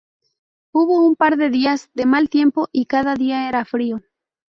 [0.73, 4.01] Hubo un par de días de mal tiempo, y cada día era frío.